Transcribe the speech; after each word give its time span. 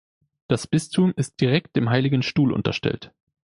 Das 0.47 0.65
Bistum 0.65 1.13
ist 1.15 1.39
direkt 1.41 1.75
dem 1.75 1.91
Heiligen 1.91 2.23
Stuhl 2.23 2.53
unterstellt. 2.53 3.11